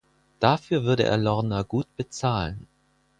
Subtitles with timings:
[0.39, 2.65] Dafür würde er Lorna gut bezahlen.